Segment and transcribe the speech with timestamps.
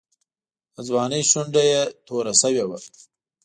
[0.75, 2.77] د ځوانۍ شونډه یې توره شوې وه.